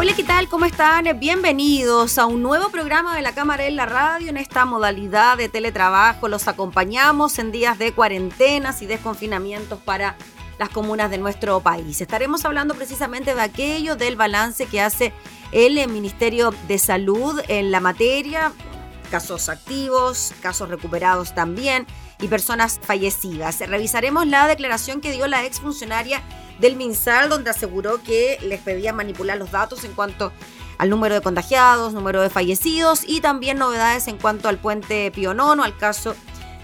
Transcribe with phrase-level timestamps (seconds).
[0.00, 0.48] Hola, ¿qué tal?
[0.48, 1.06] ¿Cómo están?
[1.18, 5.48] Bienvenidos a un nuevo programa de la Cámara en la Radio en esta modalidad de
[5.48, 6.28] teletrabajo.
[6.28, 10.16] Los acompañamos en días de cuarentenas y desconfinamientos para
[10.56, 12.00] las comunas de nuestro país.
[12.00, 15.12] Estaremos hablando precisamente de aquello, del balance que hace
[15.50, 18.52] el Ministerio de Salud en la materia,
[19.10, 21.88] casos activos, casos recuperados también
[22.20, 23.60] y personas fallecidas.
[23.60, 26.22] Revisaremos la declaración que dio la exfuncionaria
[26.58, 30.32] del MinSal, donde aseguró que les pedía manipular los datos en cuanto
[30.78, 35.64] al número de contagiados, número de fallecidos y también novedades en cuanto al puente Pionono,
[35.64, 36.14] al caso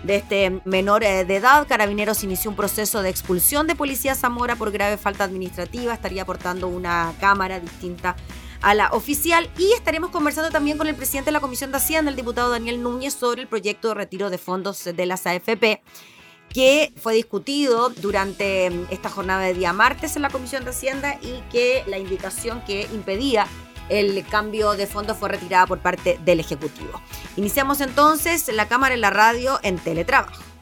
[0.05, 1.67] de este menor eh, de edad.
[1.67, 5.95] Carabineros inició un proceso de expulsión de Policía Zamora por grave falta administrativa.
[5.95, 8.14] Estaría aportando una cámara distinta
[8.65, 12.11] a la oficial y estaremos conversando también con el presidente de la Comisión de Hacienda,
[12.11, 15.83] el diputado Daniel Núñez, sobre el proyecto de retiro de fondos de las AFP
[16.48, 21.19] que fue discutido durante mm, esta jornada de día martes en la Comisión de Hacienda
[21.20, 23.47] y que la indicación que impedía
[23.91, 27.03] el cambio de fondos fue retirada por parte del Ejecutivo.
[27.37, 30.54] Iniciamos entonces la cámara en la radio en teletrabajo.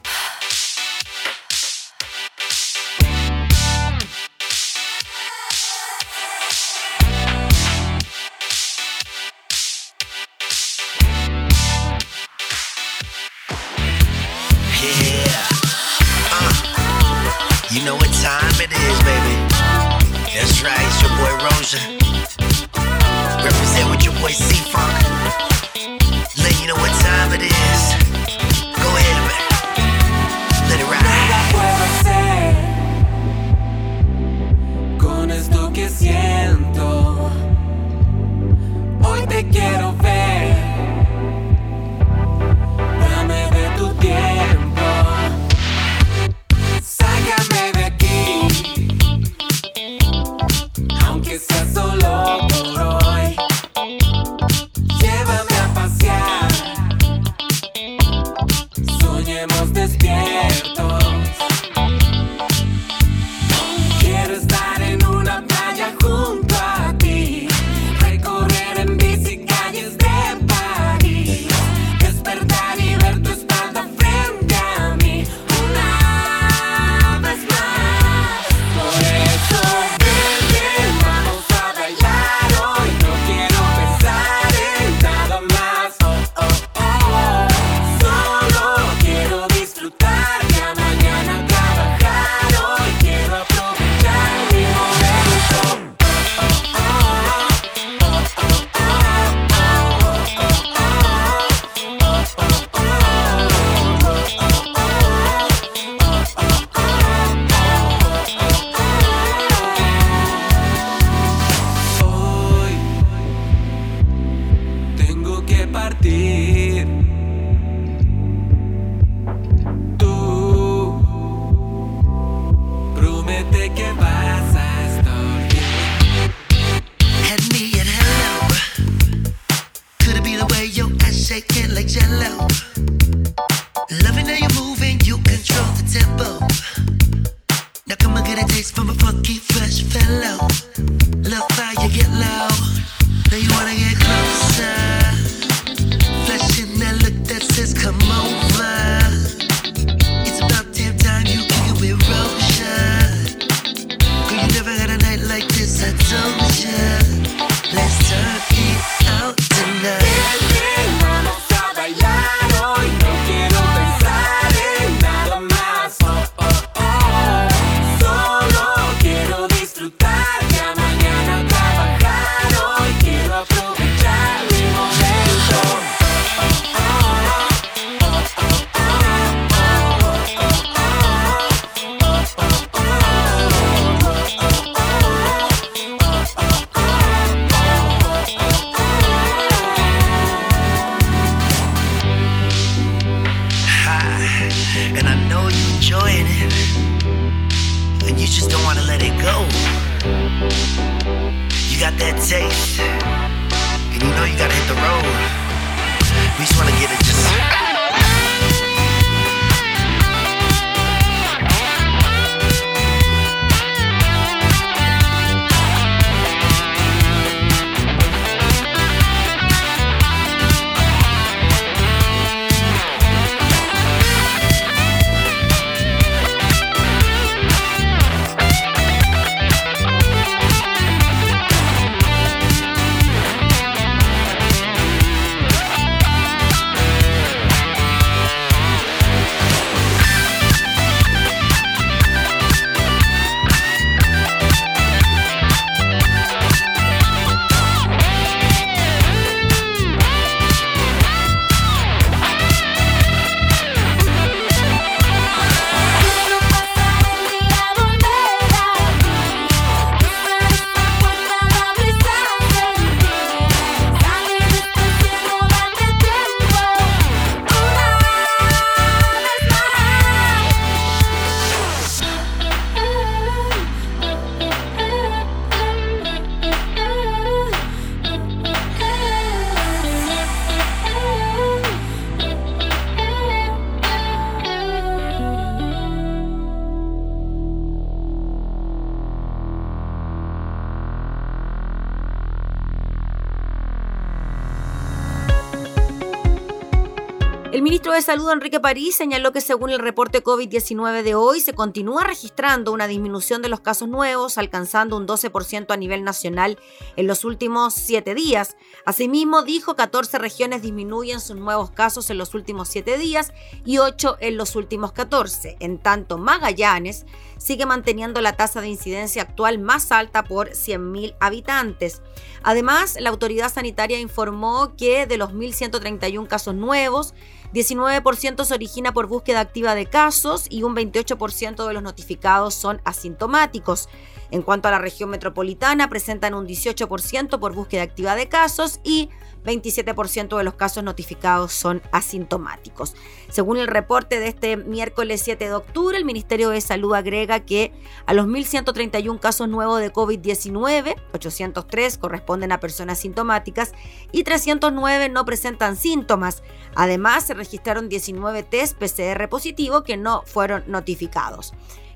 [298.03, 302.85] Salud, Enrique París, señaló que según el reporte COVID-19 de hoy, se continúa registrando una
[302.85, 306.59] disminución de los casos nuevos, alcanzando un 12% a nivel nacional
[306.97, 308.57] en los últimos siete días.
[308.85, 313.31] Asimismo, dijo 14 regiones disminuyen sus nuevos casos en los últimos siete días
[313.63, 315.55] y 8 en los últimos 14.
[315.61, 317.05] En tanto, Magallanes
[317.37, 322.01] sigue manteniendo la tasa de incidencia actual más alta por 100.000 habitantes.
[322.43, 327.13] Además, la autoridad sanitaria informó que de los 1.131 casos nuevos,
[327.53, 332.81] 19% se origina por búsqueda activa de casos y un 28% de los notificados son
[332.83, 333.89] asintomáticos.
[334.33, 339.11] En cuanto a la región metropolitana, presentan un 18% por búsqueda activa de casos y
[339.45, 342.95] 27% de los casos notificados son asintomáticos.
[343.29, 347.73] Según el reporte de este miércoles 7 de octubre, el Ministerio de Salud agrega que
[348.07, 353.73] a los 1.131 casos nuevos de COVID-19, 803 corresponden a personas sintomáticas
[354.11, 356.41] y 309 no presentan síntomas.
[356.73, 361.53] Además, se registraron 19 test PCR positivo que no fueron notificados.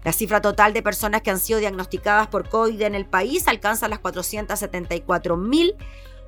[0.07, 3.89] La cifra total de personas que han sido diagnosticadas por COVID en el país alcanza
[3.89, 5.75] las 474.000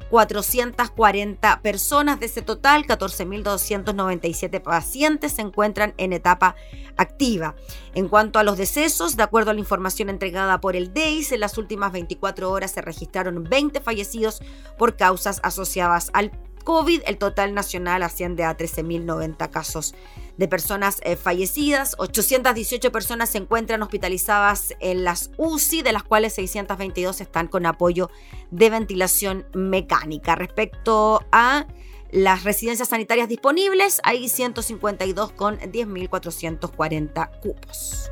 [0.09, 2.19] 440 personas.
[2.19, 6.57] De ese total, 14.297 pacientes se encuentran en etapa
[6.97, 7.55] activa.
[7.95, 11.39] En cuanto a los decesos, de acuerdo a la información entregada por el DEIS, en
[11.39, 14.41] las últimas 24 horas se registraron 20 fallecidos
[14.77, 16.33] por causas asociadas al
[16.65, 17.03] COVID.
[17.05, 19.95] El total nacional asciende a 13.090 casos
[20.39, 21.95] de personas eh, fallecidas.
[21.97, 28.09] 818 personas se encuentran hospitalizadas en las UCI, de las cuales 622 están con apoyo
[28.49, 30.35] de ventilación mecánica.
[30.35, 31.67] Respecto a
[32.11, 38.09] las residencias sanitarias disponibles, hay 152 con 10.440 cupos.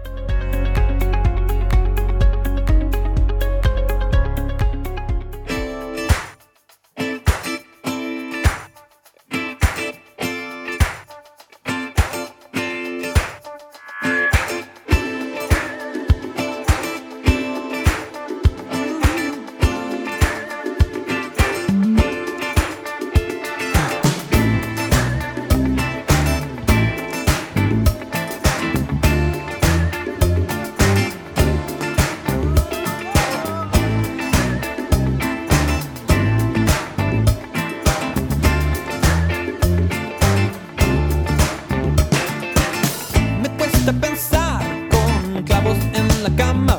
[43.88, 46.77] de pensar con clavos en la cama.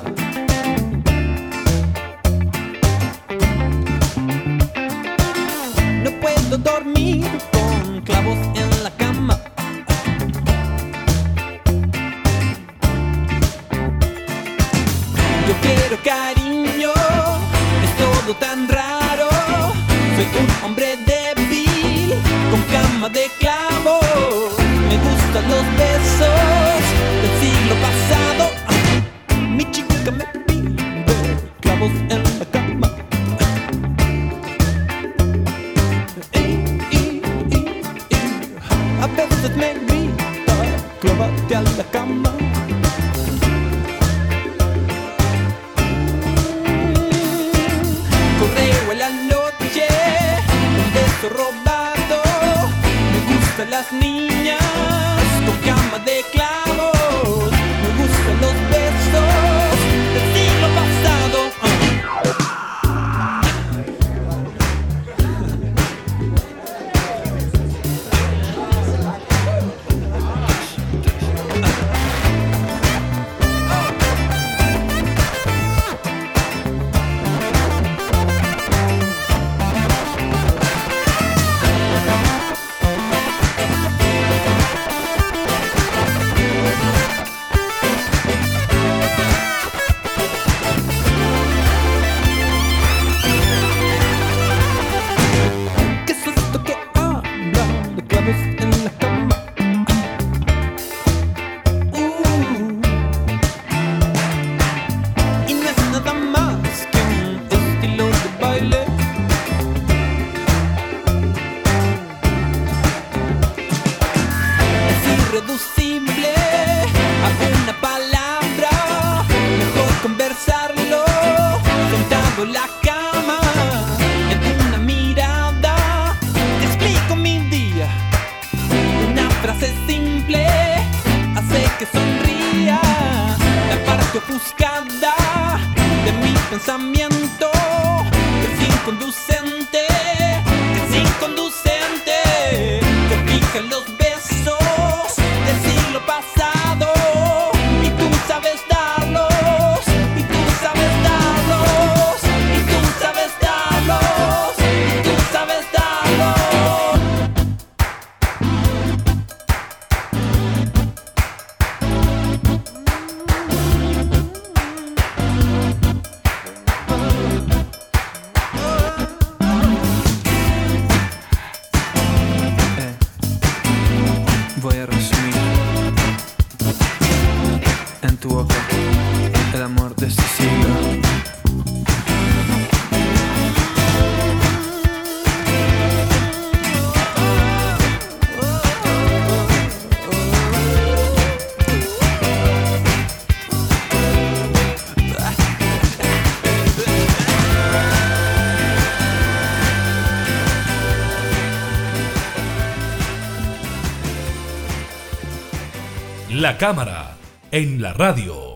[206.48, 207.14] La cámara
[207.50, 208.54] en la radio.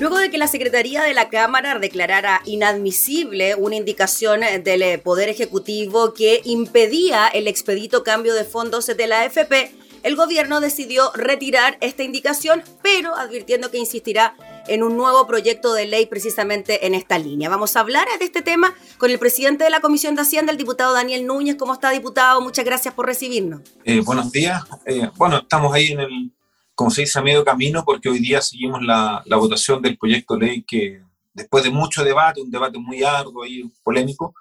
[0.00, 6.14] Luego de que la Secretaría de la Cámara declarara inadmisible una indicación del Poder Ejecutivo
[6.14, 9.70] que impedía el expedito cambio de fondos de la AFP,
[10.02, 14.34] el gobierno decidió retirar esta indicación, pero advirtiendo que insistirá
[14.68, 17.48] en un nuevo proyecto de ley precisamente en esta línea.
[17.48, 20.58] Vamos a hablar de este tema con el presidente de la Comisión de Hacienda, el
[20.58, 21.56] diputado Daniel Núñez.
[21.56, 22.40] ¿Cómo está, diputado?
[22.40, 23.62] Muchas gracias por recibirnos.
[23.84, 24.62] Eh, buenos días.
[24.86, 26.32] Eh, bueno, estamos ahí en el,
[26.74, 30.46] como se dice, a medio camino porque hoy día seguimos la, votación del proyecto de
[30.46, 31.02] ley que
[31.34, 34.34] después de mucho debate, un debate muy arduo y polémico,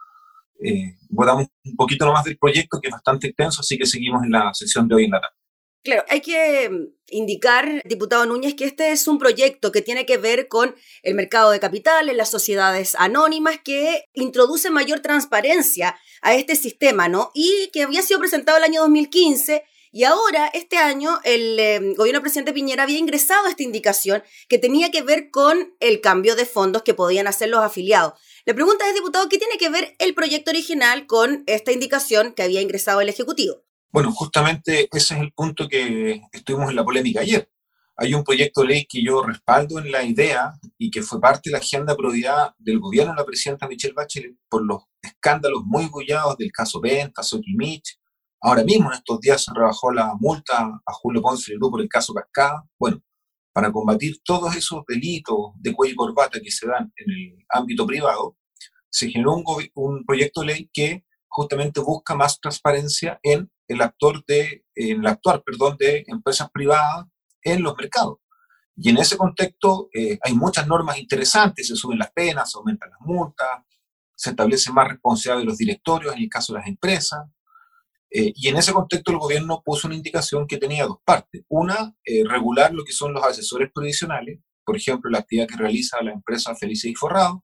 [0.64, 4.32] eh, votamos un poquito nomás del proyecto que es bastante extenso, así que seguimos en
[4.32, 5.41] la sesión de hoy en la tarde.
[5.84, 10.18] Claro, hay que mm, indicar, diputado Núñez, que este es un proyecto que tiene que
[10.18, 16.56] ver con el mercado de capitales, las sociedades anónimas, que introduce mayor transparencia a este
[16.56, 17.32] sistema, ¿no?
[17.34, 22.20] Y que había sido presentado el año 2015 y ahora, este año, el eh, gobierno
[22.20, 26.46] del presidente Piñera había ingresado esta indicación que tenía que ver con el cambio de
[26.46, 28.14] fondos que podían hacer los afiliados.
[28.46, 32.44] La pregunta es, diputado, ¿qué tiene que ver el proyecto original con esta indicación que
[32.44, 33.64] había ingresado el Ejecutivo?
[33.92, 37.52] Bueno, justamente ese es el punto que estuvimos en la polémica ayer.
[37.98, 41.50] Hay un proyecto de ley que yo respaldo en la idea y que fue parte
[41.50, 45.88] de la agenda prioridad del gobierno de la presidenta Michelle Bachelet por los escándalos muy
[45.88, 48.00] bullados del caso Venta, Soquimich.
[48.40, 51.90] Ahora mismo, en estos días, se rebajó la multa a Julio Ponce Leroux por el
[51.90, 52.64] caso Cascada.
[52.80, 53.02] Bueno,
[53.52, 57.86] para combatir todos esos delitos de cuello y corbata que se dan en el ámbito
[57.86, 58.38] privado,
[58.90, 59.44] se generó un,
[59.76, 65.44] un proyecto de ley que justamente busca más transparencia en el actor de, el actuar,
[65.44, 67.06] perdón, de empresas privadas
[67.44, 68.18] en los mercados.
[68.76, 72.90] Y en ese contexto eh, hay muchas normas interesantes, se suben las penas, se aumentan
[72.90, 73.64] las multas,
[74.16, 77.22] se establece más responsabilidad de los directorios en el caso de las empresas.
[78.10, 81.44] Eh, y en ese contexto el gobierno puso una indicación que tenía dos partes.
[81.48, 86.02] Una, eh, regular lo que son los asesores previsionales, por ejemplo, la actividad que realiza
[86.02, 87.44] la empresa Felices y Forrado,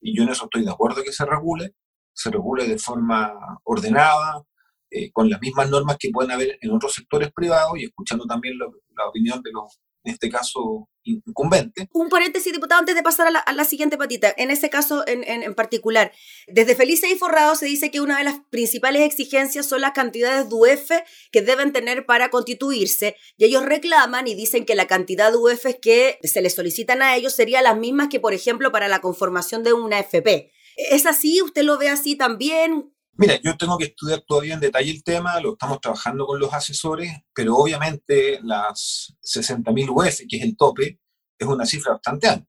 [0.00, 1.74] y yo en eso estoy de acuerdo que se regule,
[2.12, 3.32] se regule de forma
[3.64, 4.42] ordenada,
[4.90, 8.56] eh, con las mismas normas que pueden haber en otros sectores privados y escuchando también
[8.58, 11.88] lo, la opinión de los, en este caso, incumbente.
[11.92, 14.32] Un paréntesis, diputado, antes de pasar a la, siguiente patita.
[14.36, 16.12] En ese caso en, en, particular,
[16.46, 20.48] desde Felice y Forrado se dice que una de las principales exigencias son las cantidades
[20.48, 20.90] de UF
[21.32, 25.66] que deben tener para constituirse y ellos reclaman y dicen que la cantidad de UF
[25.80, 29.62] que se les solicitan a ellos sería las mismas que, por ejemplo, para la conformación
[29.62, 30.52] de una FP.
[30.76, 31.40] ¿Es así?
[31.40, 32.92] ¿Usted lo ve así también?
[33.18, 36.52] Mira, yo tengo que estudiar todavía en detalle el tema, lo estamos trabajando con los
[36.52, 41.00] asesores, pero obviamente las 60.000 UF, que es el tope,
[41.38, 42.48] es una cifra bastante alta.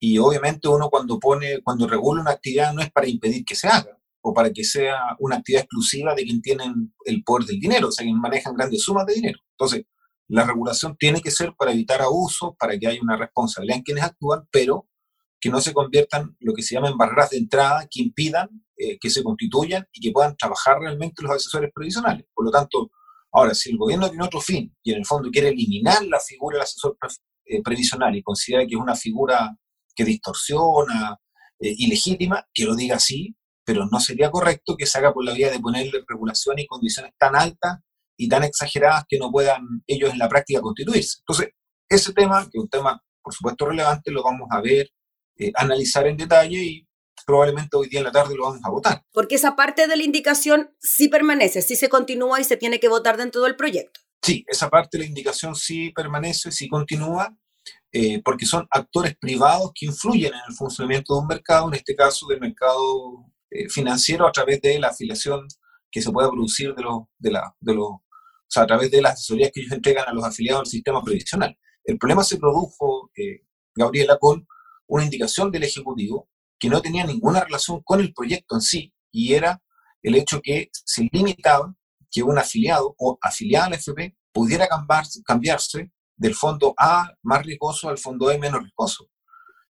[0.00, 3.68] Y obviamente uno cuando pone, cuando regula una actividad no es para impedir que se
[3.68, 7.88] haga o para que sea una actividad exclusiva de quien tienen el poder del dinero,
[7.88, 9.38] o sea, quien manejan grandes sumas de dinero.
[9.50, 9.84] Entonces,
[10.26, 14.04] la regulación tiene que ser para evitar abusos, para que haya una responsabilidad en quienes
[14.04, 14.88] actúan, pero
[15.38, 19.10] que no se conviertan lo que se llaman barreras de entrada que impidan eh, que
[19.10, 22.26] se constituyan y que puedan trabajar realmente los asesores previsionales.
[22.34, 22.90] Por lo tanto,
[23.32, 26.56] ahora, si el gobierno tiene otro fin y en el fondo quiere eliminar la figura
[26.56, 26.96] del asesor
[27.44, 29.56] eh, previsional y considera que es una figura
[29.94, 31.18] que distorsiona,
[31.60, 35.32] eh, ilegítima, que lo diga así, pero no sería correcto que se haga por la
[35.32, 37.78] vía de ponerle regulaciones y condiciones tan altas
[38.16, 41.18] y tan exageradas que no puedan ellos en la práctica constituirse.
[41.20, 41.54] Entonces,
[41.88, 44.90] ese tema, que es un tema, por supuesto, relevante, lo vamos a ver
[45.36, 46.88] eh, analizar en detalle y
[47.26, 49.04] probablemente hoy día en la tarde lo vamos a votar.
[49.12, 52.88] Porque esa parte de la indicación sí permanece, sí se continúa y se tiene que
[52.88, 54.00] votar dentro del proyecto.
[54.22, 57.36] Sí, esa parte de la indicación sí permanece, sí continúa,
[57.92, 61.94] eh, porque son actores privados que influyen en el funcionamiento de un mercado, en este
[61.94, 65.46] caso del mercado eh, financiero, a través de la afiliación
[65.90, 68.02] que se pueda producir de los, de la, de los, o
[68.48, 71.56] sea, a través de las asesorías que ellos entregan a los afiliados del sistema previsional.
[71.84, 73.10] El problema se produjo,
[73.76, 74.46] Gabriela, con
[74.86, 76.28] una indicación del Ejecutivo
[76.64, 79.62] que no tenía ninguna relación con el proyecto en sí, y era
[80.02, 81.74] el hecho que se limitaba
[82.10, 84.66] que un afiliado o afiliada al FP pudiera
[85.26, 89.10] cambiarse del fondo A más riesgoso al fondo E menos riesgoso.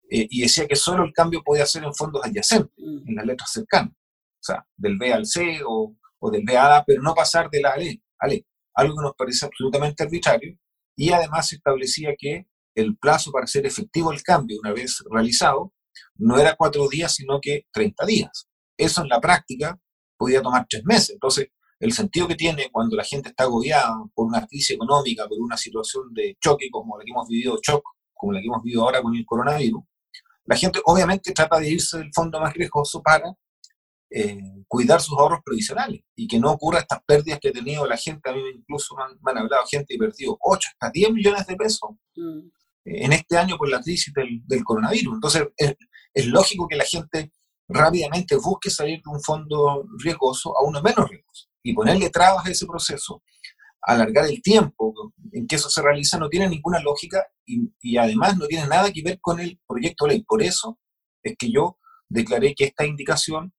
[0.08, 3.08] Eh, y decía que solo el cambio podía ser en fondos adyacentes, mm.
[3.08, 6.76] en las letras cercanas, o sea, del B al C o, o del B a
[6.76, 7.74] A, pero no pasar de la A
[8.20, 10.56] al E, algo que nos parece absolutamente arbitrario,
[10.94, 15.72] y además se establecía que el plazo para hacer efectivo el cambio una vez realizado
[16.16, 18.48] no era cuatro días, sino que 30 días.
[18.76, 19.78] Eso en la práctica
[20.16, 21.10] podía tomar tres meses.
[21.10, 21.48] Entonces,
[21.80, 25.56] el sentido que tiene cuando la gente está agobiada por una crisis económica, por una
[25.56, 29.02] situación de choque como la que hemos vivido, shock, como la que hemos vivido ahora
[29.02, 29.82] con el coronavirus,
[30.46, 33.34] la gente obviamente trata de irse del fondo más riesgoso para
[34.10, 37.96] eh, cuidar sus ahorros previsionales y que no ocurra estas pérdidas que ha tenido la
[37.96, 38.30] gente.
[38.30, 41.90] A mí incluso me han, hablado gente y perdido 8 hasta 10 millones de pesos
[42.14, 42.48] mm
[42.84, 45.14] en este año por la crisis del, coronavirus.
[45.14, 45.48] Entonces,
[46.14, 47.32] es, lógico que la gente
[47.68, 52.50] rápidamente busque salir de un fondo riesgoso a uno menos riesgoso y ponerle trabas a
[52.50, 53.22] ese proceso,
[53.82, 54.94] alargar el tiempo
[55.32, 58.92] en que eso se realiza, no tiene ninguna lógica y, y además no tiene nada
[58.92, 60.22] que ver con el proyecto de ley.
[60.22, 60.78] Por eso
[61.22, 63.52] es que yo declaré que esta indicación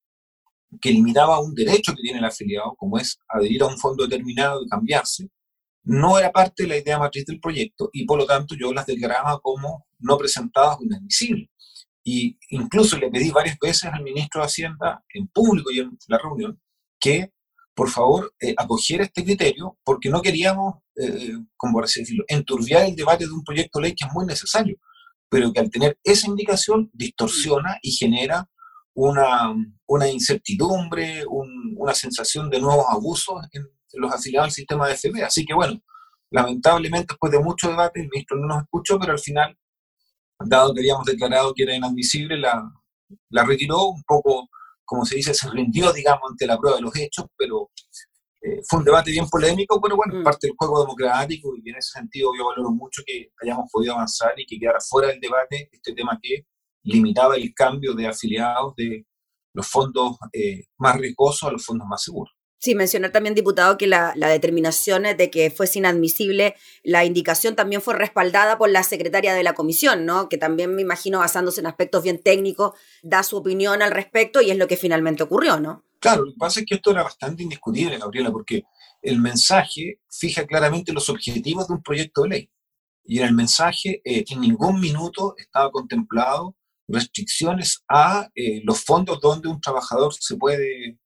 [0.82, 4.64] que limitaba un derecho que tiene el afiliado, como es adherir a un fondo determinado
[4.64, 5.30] y cambiarse,
[5.84, 8.86] no era parte de la idea matriz del proyecto y por lo tanto yo las
[8.86, 11.50] declaraba como no presentadas o inadmisibles.
[12.08, 16.20] Y incluso le pedí varias veces al ministro de Hacienda, en público y en la
[16.20, 16.62] reunión,
[17.00, 17.34] que
[17.74, 23.26] por favor eh, acogiera este criterio porque no queríamos, eh, como decirlo, enturbiar el debate
[23.26, 24.78] de un proyecto de ley que es muy necesario,
[25.30, 28.48] pero que al tener esa indicación distorsiona y genera
[28.94, 29.54] una,
[29.88, 35.24] una incertidumbre, una sensación de nuevos abusos en, los afiliados al sistema de FB.
[35.24, 35.82] Así que bueno,
[36.30, 39.58] lamentablemente después de mucho debate el ministro no nos escuchó, pero al final,
[40.40, 42.64] dado que habíamos declarado que era inadmisible, la,
[43.30, 44.50] la retiró un poco,
[44.84, 47.72] como se dice, se rindió, digamos, ante la prueba de los hechos, pero
[48.42, 50.24] eh, fue un debate bien polémico, pero bueno, mm.
[50.24, 54.34] parte del juego democrático y en ese sentido yo valoro mucho que hayamos podido avanzar
[54.38, 56.46] y que quedara fuera del debate este tema que
[56.84, 59.08] limitaba el cambio de afiliados de
[59.54, 62.35] los fondos eh, más riesgosos a los fondos más seguros.
[62.66, 67.94] Sí, mencionar también, diputado, que la, determinación de que fuese inadmisible la indicación también fue
[67.94, 70.30] respaldada por la secretaria de la comisión, ¿no?
[70.30, 72.72] Que también me imagino, basándose en aspectos bien técnicos,
[73.04, 75.86] da su opinión al respecto y es lo que finalmente ocurrió, ¿no?
[76.00, 78.64] Claro, lo que pasa es que esto era bastante indiscutible, Gabriela, porque
[79.04, 82.50] el mensaje fija claramente los objetivos de un proyecto de ley.
[83.04, 86.56] Y en el mensaje eh, en ningún minuto estaba contemplado
[86.88, 90.98] restricciones a eh, los fondos donde un trabajador se puede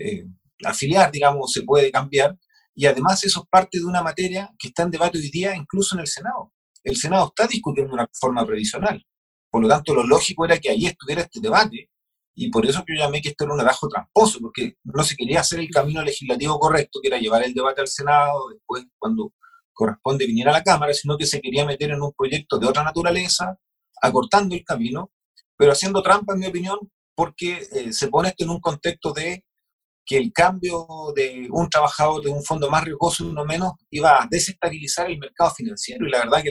[0.00, 0.26] eh,
[0.64, 2.36] afiliar, digamos, se puede cambiar,
[2.74, 5.96] y además eso es parte de una materia que está en debate hoy día incluso
[5.96, 6.52] en el Senado.
[6.84, 9.04] El Senado está discutiendo una reforma previsional.
[9.50, 11.90] Por lo tanto, lo lógico era que ahí estuviera este debate,
[12.34, 15.16] y por eso que yo llamé que esto era un atajo tramposo, porque no se
[15.16, 19.32] quería hacer el camino legislativo correcto, que era llevar el debate al Senado, después cuando
[19.72, 22.84] corresponde viniera a la Cámara, sino que se quería meter en un proyecto de otra
[22.84, 23.58] naturaleza,
[24.00, 25.10] acortando el camino,
[25.56, 26.78] pero haciendo trampa, en mi opinión,
[27.16, 29.44] porque eh, se pone esto en un contexto de
[30.08, 34.22] que el cambio de un trabajador de un fondo más riesgoso y uno menos iba
[34.22, 36.06] a desestabilizar el mercado financiero.
[36.06, 36.50] Y la verdad que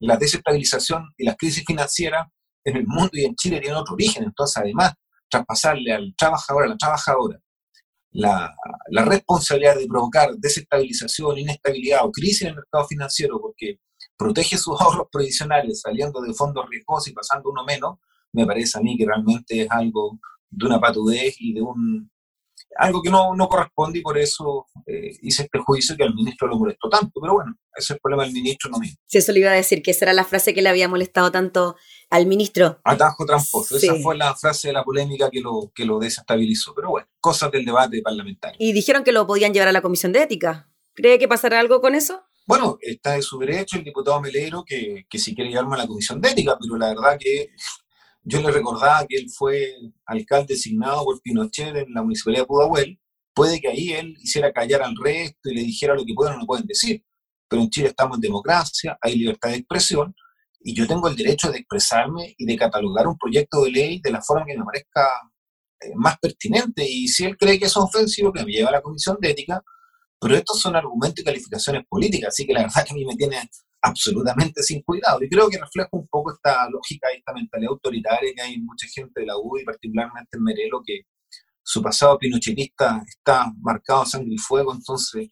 [0.00, 2.26] la, desestabilización y las crisis financieras
[2.64, 4.24] en el mundo y en Chile tienen otro origen.
[4.24, 4.92] Entonces, además,
[5.30, 7.40] traspasarle al trabajador, a la trabajadora,
[8.10, 8.52] la,
[8.88, 13.78] la, responsabilidad de provocar desestabilización, inestabilidad o crisis en el mercado financiero porque
[14.16, 17.98] protege sus ahorros previsionales saliendo de fondos riesgosos y pasando uno menos,
[18.32, 20.18] me parece a mí que realmente es algo
[20.50, 22.10] de una patudez y de un
[22.76, 26.48] algo que no, no corresponde y por eso eh, hice este juicio que al ministro
[26.48, 27.20] lo molestó tanto.
[27.20, 28.92] Pero bueno, ese es el problema del ministro, no mío.
[29.06, 31.30] Sí, eso le iba a decir, que esa era la frase que le había molestado
[31.30, 31.76] tanto
[32.10, 32.80] al ministro.
[32.84, 33.76] Atajo tramposo.
[33.76, 36.74] Esa fue la frase de la polémica que lo, que lo desestabilizó.
[36.74, 38.56] Pero bueno, cosas del debate parlamentario.
[38.58, 40.70] Y dijeron que lo podían llevar a la Comisión de Ética.
[40.94, 42.22] ¿Cree que pasará algo con eso?
[42.46, 45.86] Bueno, está de su derecho el diputado Melero que, que si quiere llevarme a la
[45.86, 47.50] Comisión de Ética, pero la verdad que
[48.24, 49.74] yo le recordaba que él fue
[50.06, 53.00] alcalde designado por Pinochet en la municipalidad de Pudahuel.
[53.34, 56.38] Puede que ahí él hiciera callar al resto y le dijera lo que pueden o
[56.38, 57.04] no pueden decir.
[57.48, 60.14] Pero en Chile estamos en democracia, hay libertad de expresión
[60.60, 64.10] y yo tengo el derecho de expresarme y de catalogar un proyecto de ley de
[64.10, 65.06] la forma que me parezca
[65.80, 66.88] eh, más pertinente.
[66.88, 69.62] Y si él cree que es ofensivo, que me lleva a la comisión de ética,
[70.18, 73.14] pero estos son argumentos y calificaciones políticas, así que la verdad que a mí me
[73.14, 73.36] tiene
[73.84, 75.22] absolutamente sin cuidado.
[75.22, 78.64] Y creo que refleja un poco esta lógica y esta mentalidad autoritaria que hay en
[78.64, 81.02] mucha gente de la U y particularmente en Merelo, que
[81.62, 85.28] su pasado pinochetista está marcado sangre y fuego, entonces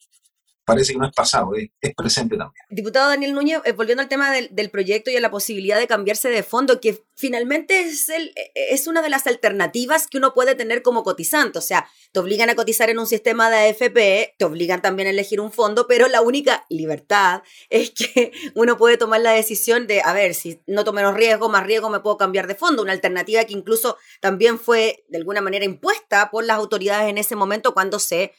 [0.64, 2.64] parece que no es pasado, es, presente también.
[2.70, 6.29] Diputado Daniel Núñez, eh, volviendo al tema del, proyecto y a la posibilidad de cambiarse
[6.29, 10.35] de fondo, que finalmente es, el, e, e, es una de las alternativas que uno
[10.35, 11.59] puede tener como cotizante.
[11.59, 15.11] O sea, te obligan a cotizar en un sistema de AFP, te obligan también a
[15.11, 20.01] elegir un fondo, pero la única libertad es que uno puede tomar la decisión de,
[20.03, 22.83] a ver, si no tomo menos riesgo, más riesgo, me puedo cambiar de fondo.
[22.83, 27.35] Una alternativa que incluso también fue de alguna manera impuesta por las autoridades en ese
[27.35, 28.33] momento cuando se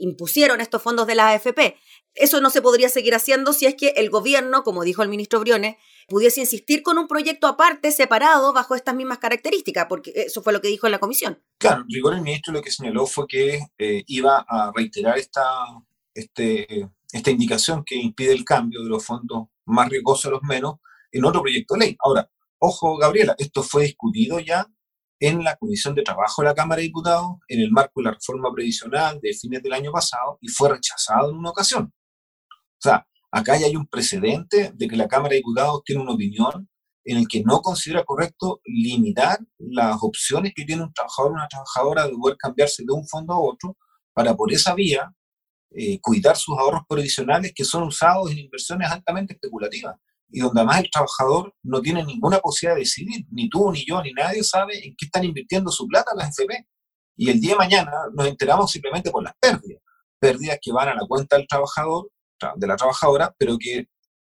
[0.00, 1.76] impusieron estos fondos de la AFP.
[2.14, 5.40] Eso no se podría seguir haciendo si es que el gobierno, como dijo el ministro
[5.40, 5.76] Briones,
[6.08, 10.60] pudiese insistir con un proyecto aparte, separado, bajo estas mismas características, porque eso fue lo
[10.60, 11.40] que dijo en la comisión.
[11.58, 15.42] Claro, rigor el ministro lo que señaló fue que eh, iba a reiterar esta,
[16.12, 20.76] este, esta indicación que impide el cambio de los fondos más riesgosos a los menos
[21.12, 21.96] en otro proyecto de ley.
[22.00, 24.66] Ahora, ojo, Gabriela, esto fue discutido ya
[25.20, 28.12] en la Comisión de Trabajo de la Cámara de Diputados en el marco de la
[28.12, 31.92] reforma previsional de fines del año pasado y fue rechazado en una ocasión.
[32.52, 36.12] O sea, acá ya hay un precedente de que la Cámara de Diputados tiene una
[36.12, 36.68] opinión
[37.04, 41.48] en el que no considera correcto limitar las opciones que tiene un trabajador o una
[41.48, 43.76] trabajadora de poder cambiarse de un fondo a otro
[44.14, 45.12] para por esa vía
[45.70, 49.96] eh, cuidar sus ahorros previsionales que son usados en inversiones altamente especulativas
[50.32, 54.02] y donde además el trabajador no tiene ninguna posibilidad de decidir, ni tú, ni yo,
[54.02, 56.66] ni nadie sabe en qué están invirtiendo su plata las FP.
[57.16, 59.82] Y el día de mañana nos enteramos simplemente por las pérdidas,
[60.18, 62.10] pérdidas que van a la cuenta del trabajador,
[62.56, 63.86] de la trabajadora, pero que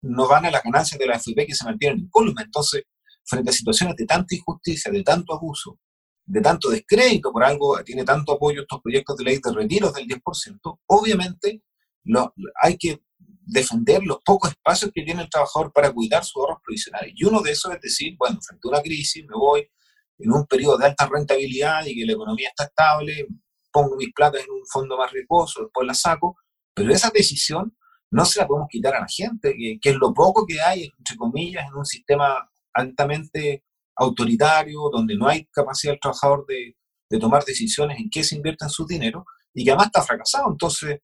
[0.04, 2.44] no van a las ganancias de la FP que se mantienen en columna.
[2.44, 2.84] Entonces,
[3.24, 5.80] frente a situaciones de tanta injusticia, de tanto abuso,
[6.26, 10.08] de tanto descrédito por algo, tiene tanto apoyo estos proyectos de ley de retiros del
[10.08, 11.62] 10%, obviamente
[12.04, 13.02] lo, hay que
[13.46, 17.14] defender los pocos espacios que tiene el trabajador para cuidar sus ahorros provisionales.
[17.16, 19.70] Y uno de esos es decir, bueno, frente a una crisis me voy
[20.18, 23.28] en un periodo de alta rentabilidad y que la economía está estable,
[23.72, 26.38] pongo mis platas en un fondo más riesgoso, después la saco,
[26.74, 27.76] pero esa decisión
[28.12, 31.18] no se la podemos quitar a la gente, que, es lo poco que hay, entre
[31.18, 33.66] comillas, en un sistema altamente
[33.98, 36.78] autoritario, donde no hay capacidad del trabajador de,
[37.10, 40.52] de tomar decisiones en qué se invierte en su dinero, y que además está fracasado.
[40.52, 41.00] Entonces,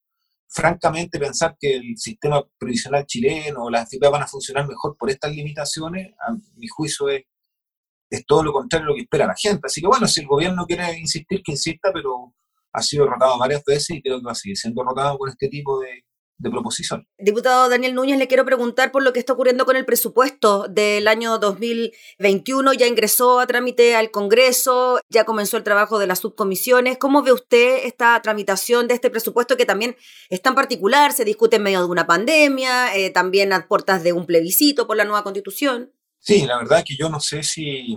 [0.52, 5.10] francamente, pensar que el sistema previsional chileno o las AFP van a funcionar mejor por
[5.10, 7.24] estas limitaciones, a mi juicio es,
[8.10, 9.62] es todo lo contrario a lo que espera la gente.
[9.64, 12.34] Así que bueno, si el gobierno quiere insistir, que insista, pero
[12.74, 15.48] ha sido derrotado varias veces y creo que va a seguir siendo derrotado con este
[15.48, 16.04] tipo de,
[16.42, 17.08] de proposición.
[17.20, 21.08] Diputado Daniel Núñez, le quiero preguntar por lo que está ocurriendo con el presupuesto del
[21.08, 22.74] año 2021.
[22.74, 26.98] Ya ingresó a trámite al Congreso, ya comenzó el trabajo de las subcomisiones.
[26.98, 29.96] ¿Cómo ve usted esta tramitación de este presupuesto que también
[30.30, 31.14] es tan particular?
[31.14, 34.98] Se discute en medio de una pandemia, eh, también a puertas de un plebiscito por
[34.98, 35.94] la nueva constitución.
[36.18, 37.96] Sí, la verdad que yo no sé si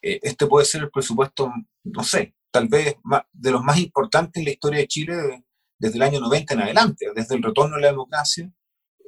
[0.00, 1.52] eh, este puede ser el presupuesto,
[1.84, 2.96] no sé, tal vez
[3.32, 5.44] de los más importantes en la historia de Chile
[5.82, 8.48] desde el año 90 en adelante, desde el retorno a la democracia,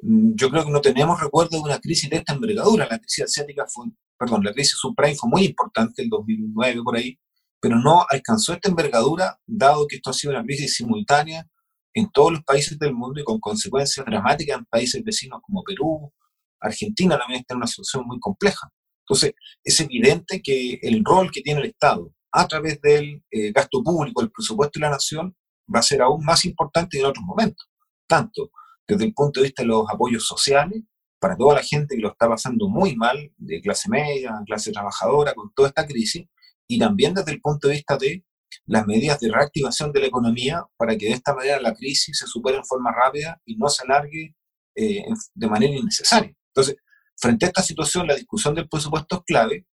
[0.02, 2.88] mm, yo creo que no tenemos recuerdo de una crisis de esta envergadura.
[2.90, 3.86] La crisis asiática fue,
[4.18, 7.16] perdón, la crisis subprime fue muy importante en 2009 por ahí,
[7.60, 11.46] pero no alcanzó esta envergadura, dado que esto ha sido una crisis simultánea
[11.94, 16.12] en todos los países del mundo y con consecuencias dramáticas en países vecinos como Perú,
[16.58, 18.68] Argentina también está en una situación muy compleja.
[19.04, 19.32] Entonces,
[19.62, 24.22] es evidente que el rol que tiene el Estado a través del eh, gasto público,
[24.22, 25.36] el presupuesto de la nación,
[25.72, 27.68] va a ser aún más importante en otros momentos,
[28.06, 28.50] tanto
[28.86, 30.82] desde el punto de vista de los apoyos sociales,
[31.18, 35.32] para toda la gente que lo está pasando muy mal, de clase media, clase trabajadora,
[35.34, 36.26] con toda esta crisis,
[36.66, 38.24] y también desde el punto de vista de
[38.66, 42.26] las medidas de reactivación de la economía para que de esta manera la crisis se
[42.26, 44.34] supere en forma rápida y no se alargue
[44.74, 46.34] eh, de manera innecesaria.
[46.48, 46.76] Entonces,
[47.16, 49.66] frente a esta situación, la discusión del presupuesto es clave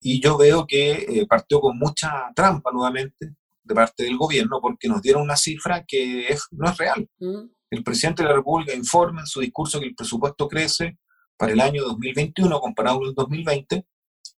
[0.00, 4.88] y yo veo que eh, partió con mucha trampa nuevamente de parte del gobierno porque
[4.88, 7.08] nos dieron una cifra que no es real.
[7.18, 7.50] Mm.
[7.70, 10.98] El presidente de la República informa en su discurso que el presupuesto crece
[11.36, 13.86] para el año 2021 comparado con el 2020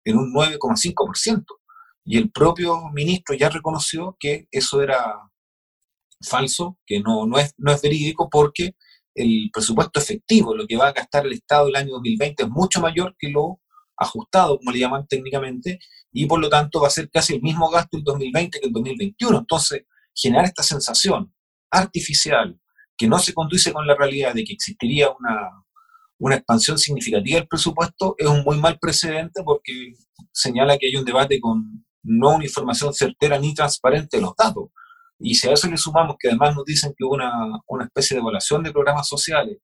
[0.05, 1.43] en un 9,5%.
[2.05, 5.29] Y el propio ministro ya reconoció que eso era
[6.21, 8.75] falso, que no, no, es, no es verídico porque
[9.13, 12.79] el presupuesto efectivo, lo que va a gastar el Estado el año 2020 es mucho
[12.79, 13.59] mayor que lo
[13.97, 15.79] ajustado, como le llaman técnicamente,
[16.17, 18.73] y por lo tanto va a ser casi el mismo gasto el 2020 que el
[18.73, 19.37] 2021.
[19.37, 19.83] Entonces,
[20.15, 21.31] generar esta sensación
[21.69, 22.59] artificial
[22.97, 25.63] que no se conduce con la realidad de que existiría una,
[26.17, 29.93] una expansión significativa del presupuesto es un muy mal precedente porque
[30.31, 34.69] señala que hay un debate con no una información certera ni transparente de los datos.
[35.19, 37.31] Y si a eso le sumamos que además nos dicen que hubo una,
[37.67, 39.59] una especie de evaluación de programas sociales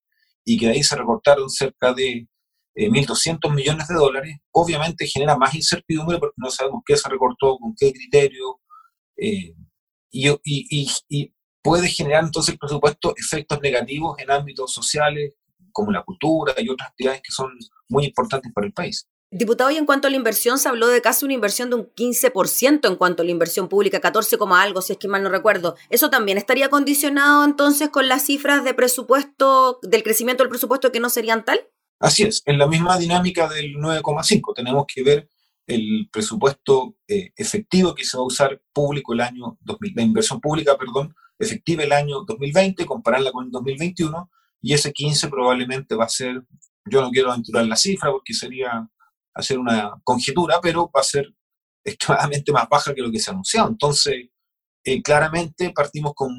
[0.46, 2.28] y que ahí se recortaron cerca de
[2.76, 7.58] 1.200 eh, millones de dólares, obviamente genera más incertidumbre porque no sabemos qué se recortó,
[7.58, 8.60] con qué criterio,
[9.18, 9.54] eh,
[10.12, 15.34] y, puede generar entonces el presupuesto efectos negativos en ámbitos sociales
[15.72, 17.52] como la cultura y otras actividades que son
[17.88, 19.08] muy importantes para el país.
[19.32, 21.86] Diputado, y en cuanto a la inversión, se habló de casi una inversión de un
[21.96, 25.76] 15% en cuanto a la inversión pública, 14, algo, si es que mal no recuerdo.
[25.90, 31.00] ¿Eso también estaría condicionado entonces con las cifras de presupuesto, del crecimiento del presupuesto que
[31.00, 31.68] no serían tal?
[32.04, 35.30] Así es, en la misma dinámica del 9,5 tenemos que ver
[35.66, 40.42] el presupuesto eh, efectivo que se va a usar público el año 2000, la inversión
[40.42, 46.04] pública, perdón, efectiva el año 2020, compararla con el 2021, y ese 15 probablemente va
[46.04, 46.44] a ser,
[46.92, 48.86] yo no quiero aventurar la cifra porque sería
[49.34, 51.34] hacer una conjetura, pero va a ser
[51.86, 53.70] extremadamente más baja que lo que se ha anunciado.
[53.70, 54.28] Entonces,
[54.84, 56.38] eh, claramente partimos con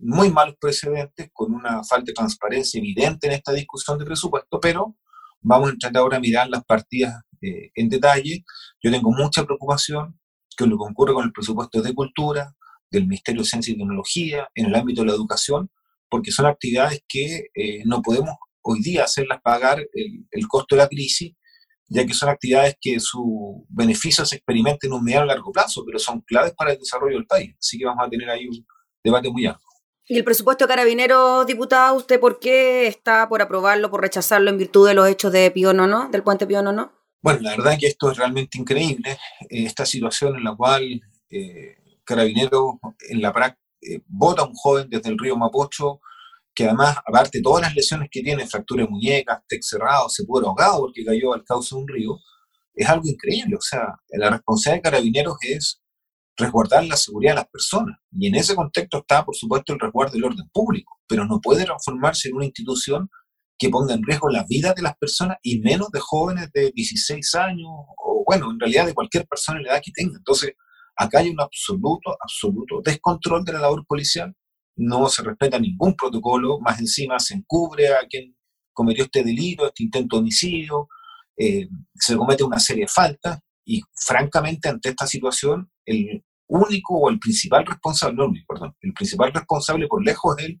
[0.00, 4.96] muy, malos precedentes, con una falta de transparencia evidente en esta discusión de presupuesto, pero
[5.44, 8.44] vamos a entrar ahora a mirar las partidas eh, en detalle.
[8.82, 10.18] Yo tengo mucha preocupación
[10.56, 12.52] que lo que ocurre con el presupuesto de cultura,
[12.90, 15.70] del Ministerio de Ciencia y Tecnología, en el ámbito de la educación,
[16.08, 20.82] porque son actividades que eh, no podemos hoy día hacerlas pagar el, el costo de
[20.82, 21.34] la crisis
[21.88, 25.98] ya que son actividades que su beneficio se experimenta en un mediano largo plazo, pero
[25.98, 27.54] son claves para el desarrollo del país.
[27.58, 28.66] Así que vamos a tener ahí un
[29.02, 29.63] debate muy amplio.
[30.06, 34.58] ¿Y el presupuesto de carabineros, diputado, usted por qué está por aprobarlo, por rechazarlo en
[34.58, 36.10] virtud de los hechos de no?
[36.10, 36.92] Del puente Piono, no?
[37.22, 39.12] Bueno, la verdad es que esto es realmente increíble.
[39.48, 42.74] Eh, esta situación en la cual eh, Carabineros
[43.08, 46.00] en la práctica eh, vota a un joven desde el río Mapocho,
[46.54, 50.24] que además, aparte de todas las lesiones que tiene, fractura de muñecas, tex cerrado, se
[50.24, 52.18] pudo ahogado porque cayó al cauce de un río,
[52.74, 53.56] es algo increíble.
[53.56, 55.80] O sea, la responsabilidad de carabineros es
[56.36, 57.96] resguardar la seguridad de las personas.
[58.12, 61.64] Y en ese contexto está, por supuesto, el resguardo del orden público, pero no puede
[61.64, 63.08] transformarse en una institución
[63.56, 67.34] que ponga en riesgo la vida de las personas y menos de jóvenes de 16
[67.36, 70.16] años, o bueno, en realidad de cualquier persona en la edad que tenga.
[70.16, 70.54] Entonces,
[70.96, 74.34] acá hay un absoluto, absoluto descontrol de la labor policial
[74.76, 78.36] no se respeta ningún protocolo, más encima se encubre a quien
[78.72, 80.88] cometió este delito, este intento de homicidio,
[81.36, 87.10] eh, se comete una serie de faltas y francamente ante esta situación el único o
[87.10, 90.60] el principal responsable, no, perdón, el principal responsable por lejos es el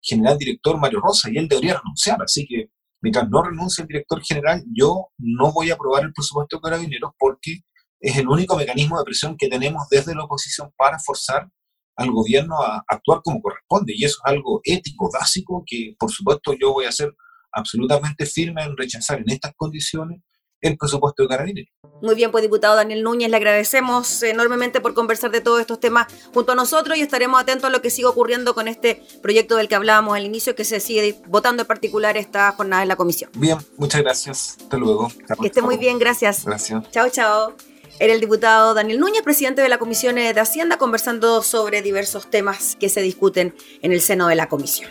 [0.00, 4.22] general director Mario Rosa y él debería renunciar, así que mientras no renuncie el director
[4.22, 7.60] general yo no voy a aprobar el presupuesto de carabineros porque
[8.00, 11.48] es el único mecanismo de presión que tenemos desde la oposición para forzar
[11.96, 13.92] al gobierno a actuar como corresponde.
[13.96, 17.14] Y eso es algo ético, básico, que por supuesto yo voy a ser
[17.52, 20.20] absolutamente firme en rechazar en estas condiciones
[20.62, 21.72] el presupuesto de Carabineros.
[22.00, 26.06] Muy bien, pues diputado Daniel Núñez, le agradecemos enormemente por conversar de todos estos temas
[26.34, 29.68] junto a nosotros y estaremos atentos a lo que siga ocurriendo con este proyecto del
[29.68, 33.30] que hablábamos al inicio, que se sigue votando en particular esta jornada en la comisión.
[33.34, 34.56] Bien, muchas gracias.
[34.60, 35.12] Hasta luego.
[35.40, 36.44] Que esté muy bien, gracias.
[36.44, 36.90] Gracias.
[36.90, 37.54] Chao, chao.
[38.00, 42.76] Era el diputado Daniel Núñez, presidente de la Comisión de Hacienda, conversando sobre diversos temas
[42.80, 44.90] que se discuten en el seno de la comisión.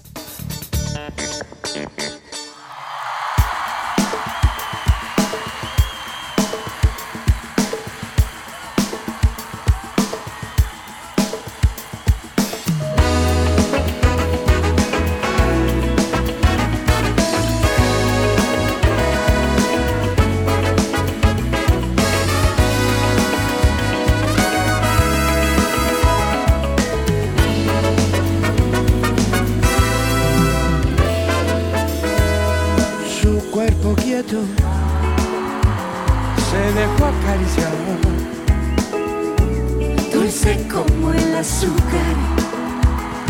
[40.13, 42.15] dulce como el azúcar.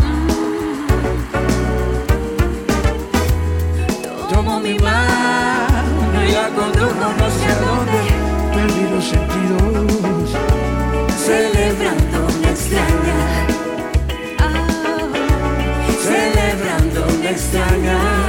[0.02, 0.28] Mm.
[4.32, 8.00] Tomo mi mano y la condujo no sé a dónde,
[8.54, 10.30] perdí los sentidos,
[11.16, 13.18] celebrando una extraña,
[14.38, 15.08] ah.
[16.02, 18.21] celebrando una extraña.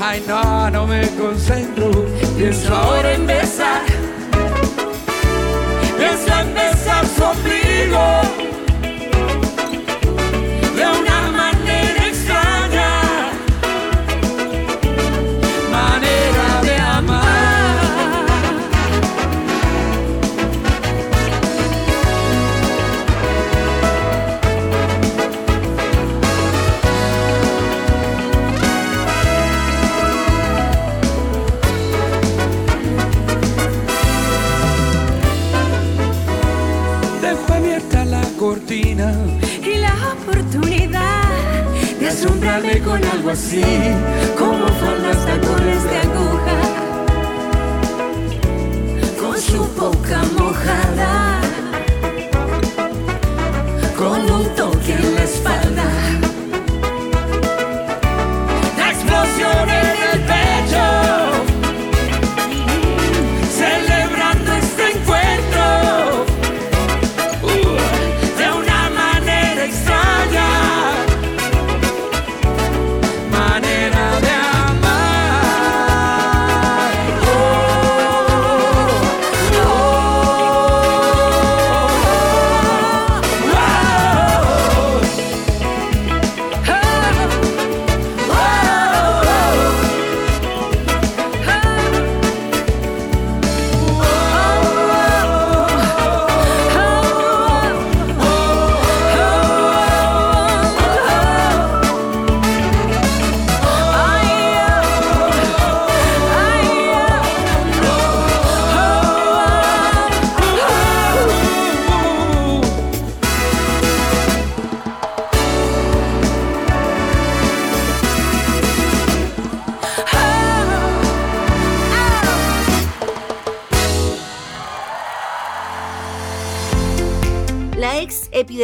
[0.00, 1.90] ay no, no me concentro.
[2.36, 3.82] Pienso ahora en besar,
[5.98, 6.75] pienso en besar.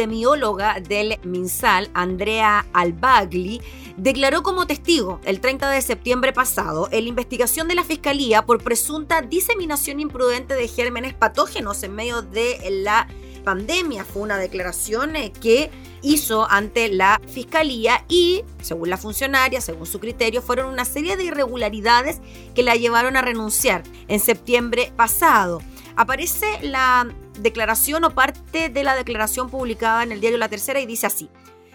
[0.03, 3.61] Epidemióloga del MinSal, Andrea Albagli,
[3.95, 8.61] declaró como testigo el 30 de septiembre pasado en la investigación de la Fiscalía por
[8.61, 13.07] presunta diseminación imprudente de gérmenes patógenos en medio de la
[13.45, 14.03] pandemia.
[14.03, 19.99] Fue una declaración eh, que hizo ante la Fiscalía y, según la funcionaria, según su
[19.99, 22.19] criterio, fueron una serie de irregularidades
[22.55, 25.61] que la llevaron a renunciar en septiembre pasado.
[25.95, 27.07] Aparece la
[27.39, 31.29] declaración o parte de la declaración publicada en el diario La Tercera y dice así.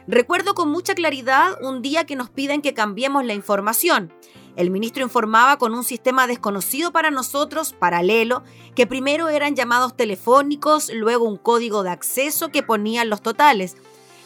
[0.07, 4.13] Recuerdo con mucha claridad un día que nos piden que cambiemos la información.
[4.57, 8.43] El ministro informaba con un sistema desconocido para nosotros, paralelo,
[8.75, 13.77] que primero eran llamados telefónicos, luego un código de acceso que ponían los totales.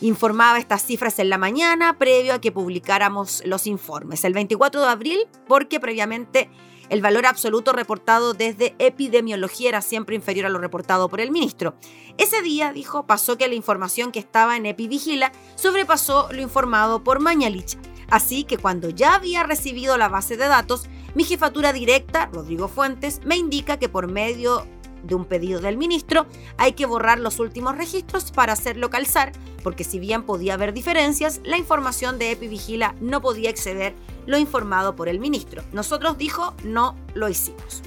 [0.00, 4.24] Informaba estas cifras en la mañana, previo a que publicáramos los informes.
[4.24, 6.48] El 24 de abril, porque previamente
[6.92, 11.74] el valor absoluto reportado desde epidemiología era siempre inferior a lo reportado por el ministro.
[12.18, 17.18] Ese día, dijo, pasó que la información que estaba en Epivigila sobrepasó lo informado por
[17.18, 17.78] Mañalich.
[18.10, 20.84] Así que cuando ya había recibido la base de datos,
[21.14, 24.66] mi jefatura directa, Rodrigo Fuentes, me indica que por medio
[25.02, 26.26] de un pedido del ministro,
[26.56, 29.32] hay que borrar los últimos registros para hacerlo calzar,
[29.62, 33.94] porque si bien podía haber diferencias, la información de Epivigila no podía exceder
[34.26, 35.62] lo informado por el ministro.
[35.72, 37.82] Nosotros, dijo, no lo hicimos.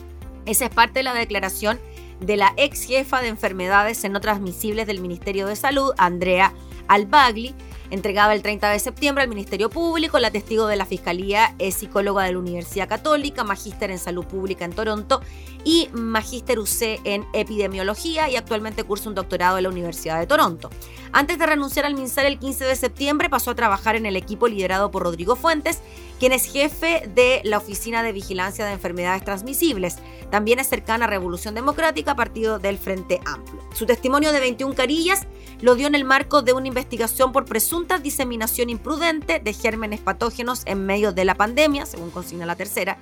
[0.45, 1.79] Esa es parte de la declaración
[2.19, 6.53] de la ex jefa de enfermedades no transmisibles del Ministerio de Salud, Andrea
[6.87, 7.55] Albagli,
[7.89, 10.19] entregada el 30 de septiembre al Ministerio Público.
[10.19, 14.65] La testigo de la Fiscalía es psicóloga de la Universidad Católica, magíster en Salud Pública
[14.65, 15.21] en Toronto
[15.63, 20.69] y magíster UC en Epidemiología y actualmente cursa un doctorado en la Universidad de Toronto.
[21.11, 24.47] Antes de renunciar al MinSal el 15 de septiembre, pasó a trabajar en el equipo
[24.47, 25.81] liderado por Rodrigo Fuentes,
[26.19, 29.97] quien es jefe de la Oficina de Vigilancia de Enfermedades Transmisibles.
[30.29, 33.61] También es cercana a Revolución Democrática, partido del Frente Amplio.
[33.73, 35.25] Su testimonio de 21 carillas
[35.61, 40.63] lo dio en el marco de una investigación por presunta diseminación imprudente de gérmenes patógenos
[40.65, 42.97] en medio de la pandemia, según consigna la tercera,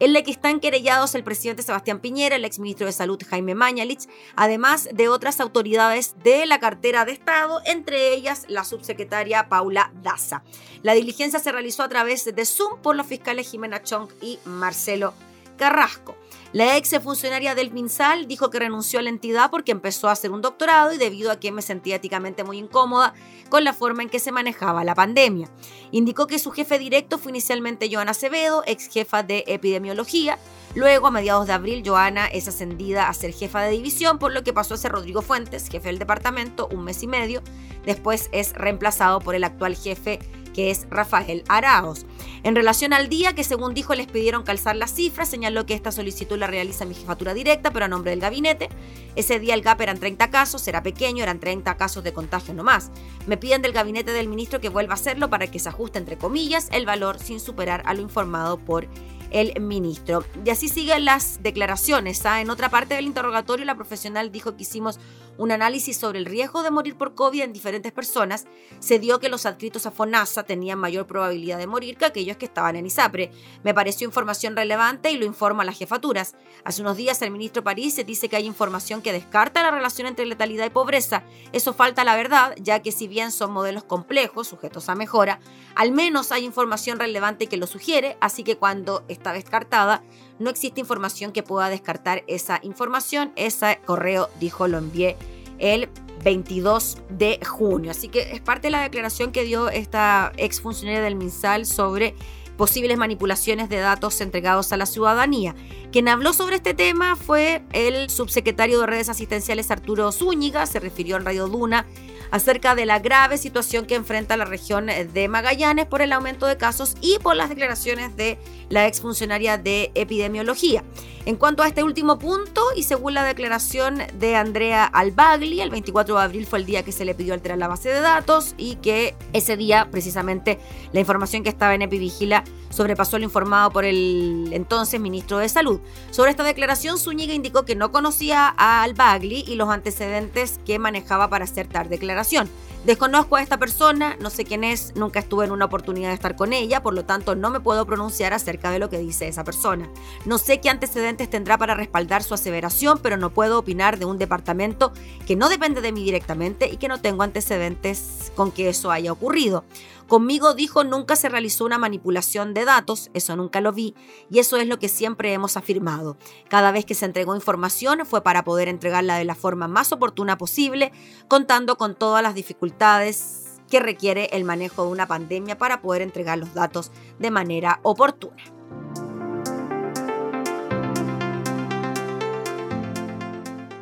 [0.00, 4.08] en la que están querellados el presidente Sebastián Piñera, el exministro de Salud Jaime Mañalich,
[4.36, 10.42] además de otras autoridades de la cartera de Estado, entre ellas la subsecretaria Paula Daza.
[10.82, 15.14] La diligencia se realizó a través de Zoom por los fiscales Jimena Chong y Marcelo
[15.56, 16.16] Carrasco.
[16.54, 20.30] La ex funcionaria del MinSal dijo que renunció a la entidad porque empezó a hacer
[20.30, 23.12] un doctorado y debido a que me sentía éticamente muy incómoda
[23.48, 25.50] con la forma en que se manejaba la pandemia.
[25.90, 30.38] Indicó que su jefe directo fue inicialmente Joana Acevedo, ex jefa de epidemiología.
[30.76, 34.44] Luego, a mediados de abril, Joana es ascendida a ser jefa de división, por lo
[34.44, 37.42] que pasó a ser Rodrigo Fuentes, jefe del departamento, un mes y medio.
[37.84, 40.20] Después es reemplazado por el actual jefe
[40.54, 42.06] que es Rafael Araos.
[42.42, 45.92] En relación al día que según dijo les pidieron calzar las cifras, señaló que esta
[45.92, 48.68] solicitud la realiza mi jefatura directa, pero a nombre del gabinete.
[49.16, 52.90] Ese día el GAP eran 30 casos, era pequeño, eran 30 casos de contagio nomás.
[53.26, 56.16] Me piden del gabinete del ministro que vuelva a hacerlo para que se ajuste entre
[56.16, 58.86] comillas el valor sin superar a lo informado por
[59.34, 60.24] el ministro.
[60.44, 62.24] Y así siguen las declaraciones.
[62.24, 62.40] ¿ah?
[62.40, 65.00] En otra parte del interrogatorio, la profesional dijo que hicimos
[65.36, 68.46] un análisis sobre el riesgo de morir por COVID en diferentes personas.
[68.78, 72.46] Se dio que los adscritos a FONASA tenían mayor probabilidad de morir que aquellos que
[72.46, 73.32] estaban en ISAPRE.
[73.64, 76.36] Me pareció información relevante y lo informa a las jefaturas.
[76.62, 80.06] Hace unos días el ministro París se dice que hay información que descarta la relación
[80.06, 81.24] entre letalidad y pobreza.
[81.52, 85.40] Eso falta la verdad, ya que si bien son modelos complejos, sujetos a mejora,
[85.74, 90.02] al menos hay información relevante que lo sugiere, así que cuando está descartada,
[90.38, 93.32] no existe información que pueda descartar esa información.
[93.36, 95.16] Ese correo, dijo, lo envié
[95.58, 95.88] el
[96.22, 97.90] 22 de junio.
[97.90, 102.14] Así que es parte de la declaración que dio esta exfuncionaria del MinSal sobre
[102.56, 105.54] posibles manipulaciones de datos entregados a la ciudadanía.
[105.90, 111.16] Quien habló sobre este tema fue el subsecretario de redes asistenciales Arturo Zúñiga, se refirió
[111.16, 111.86] en Radio Duna
[112.30, 116.56] acerca de la grave situación que enfrenta la región de Magallanes por el aumento de
[116.56, 118.38] casos y por las declaraciones de
[118.74, 120.82] la exfuncionaria de epidemiología.
[121.26, 126.16] En cuanto a este último punto, y según la declaración de Andrea Albagli, el 24
[126.16, 128.76] de abril fue el día que se le pidió alterar la base de datos y
[128.76, 130.58] que ese día, precisamente,
[130.92, 135.80] la información que estaba en Epivigila sobrepasó lo informado por el entonces ministro de Salud.
[136.10, 141.30] Sobre esta declaración, Zúñiga indicó que no conocía a Albagli y los antecedentes que manejaba
[141.30, 142.50] para hacer tal declaración.
[142.84, 146.36] Desconozco a esta persona, no sé quién es, nunca estuve en una oportunidad de estar
[146.36, 149.42] con ella, por lo tanto no me puedo pronunciar acerca de lo que dice esa
[149.42, 149.88] persona.
[150.26, 154.18] No sé qué antecedentes tendrá para respaldar su aseveración, pero no puedo opinar de un
[154.18, 154.92] departamento
[155.26, 159.12] que no depende de mí directamente y que no tengo antecedentes con que eso haya
[159.12, 159.64] ocurrido.
[160.08, 163.94] Conmigo dijo nunca se realizó una manipulación de datos, eso nunca lo vi,
[164.30, 166.16] y eso es lo que siempre hemos afirmado.
[166.48, 170.36] Cada vez que se entregó información fue para poder entregarla de la forma más oportuna
[170.36, 170.92] posible,
[171.28, 176.38] contando con todas las dificultades que requiere el manejo de una pandemia para poder entregar
[176.38, 178.42] los datos de manera oportuna.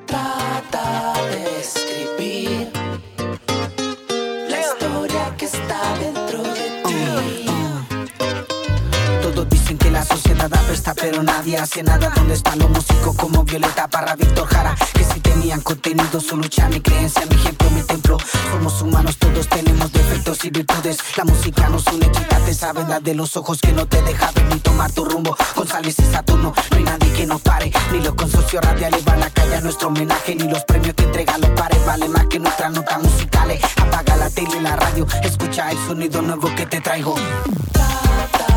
[0.06, 2.81] Trata de escribir
[5.42, 7.51] que está dentro de ti.
[9.78, 12.12] Que la sociedad apesta, pero nadie hace nada.
[12.14, 14.76] ¿Dónde están los músicos como Violeta Parra, Víctor Jara?
[14.92, 18.18] Que si tenían contenido, su lucha, mi creencia, mi ejemplo, mi templo.
[18.50, 20.98] Somos humanos, todos tenemos defectos y virtudes.
[21.16, 24.44] La música nos une, quítate esa venda de los ojos que no te deja ver
[24.44, 25.34] ni tomar tu rumbo.
[25.56, 27.72] González y Saturno, no hay nadie que nos pare.
[27.92, 31.50] Ni los consorcios radiales van a callar nuestro homenaje, ni los premios que entregan los
[31.50, 31.84] pares.
[31.86, 33.60] Vale más que nuestras notas musicales.
[33.78, 37.14] Apaga la tele y la radio, escucha el sonido nuevo que te traigo.
[37.72, 38.52] Trata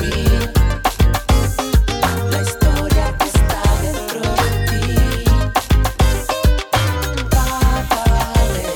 [0.00, 0.04] la
[2.42, 5.24] historia que está dentro de ti.
[7.34, 8.66] Va a fare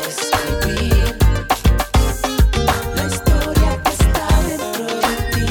[2.96, 5.48] La historia que está dentro de ti.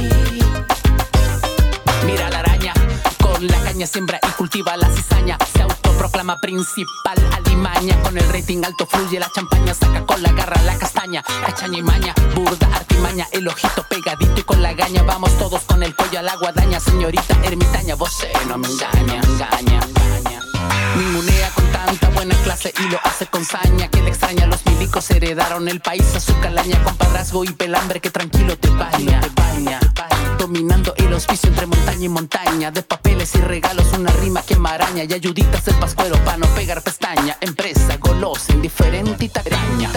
[2.05, 2.74] Mira la araña
[3.22, 5.38] con la caña siembra y cultiva la cizaña.
[5.53, 7.97] Se autoproclama principal alimaña.
[8.03, 11.24] Con el rating alto fluye la champaña Saca con la garra la castaña.
[11.47, 12.70] Echa ni maña burda
[13.32, 15.03] el ojito pegadito y con la gaña.
[15.03, 19.80] Vamos todos con el pollo a la guadaña, señorita ermitaña, vos no me engaña, engaña,
[20.05, 20.41] engaña.
[20.95, 23.89] Ningunea con tanta buena clase y lo hace con saña.
[23.89, 26.82] Que le extraña, los milicos heredaron el país a su calaña.
[26.84, 29.20] Con padrasgo y pelambre que tranquilo te baña.
[29.36, 29.80] baña.
[30.38, 32.72] Dominando el hospicio entre montaña y montaña.
[32.72, 35.03] De papeles y regalos, una rima que maraña.
[35.03, 37.38] Y ayuditas del pascuero para no pegar pestaña.
[37.41, 39.91] Empresa, golosa, indiferente y tacaña.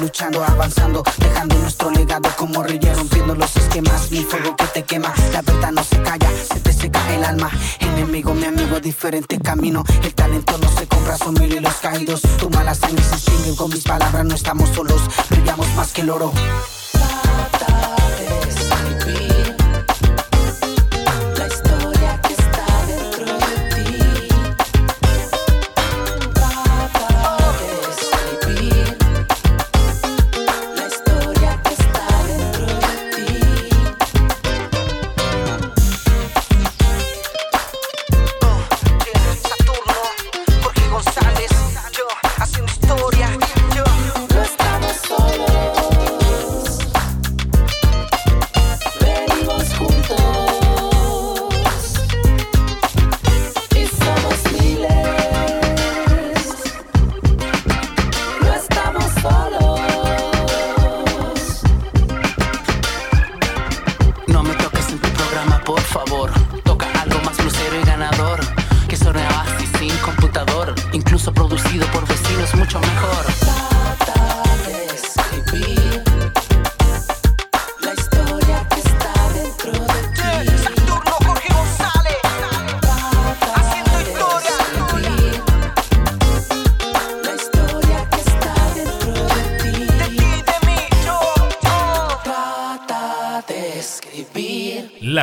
[0.00, 4.10] Luchando, avanzando, dejando nuestro legado como reyes, rompiendo los esquemas.
[4.10, 7.50] Mi fuego que te quema, la verdad no se calla, se te seca el alma.
[7.78, 9.84] Enemigo, mi amigo, diferente camino.
[10.02, 12.22] El talento no se compra, son mil y los caídos.
[12.38, 16.10] Tu mala sangre se chingue, con mis palabras no estamos solos, brillamos más que el
[16.10, 16.32] oro.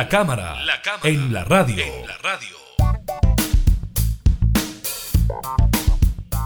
[0.08, 0.56] Cámara,
[1.02, 1.84] en la radio.